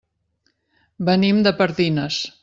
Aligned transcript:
Venim 1.09 1.43
de 1.49 1.53
Pardines. 1.59 2.23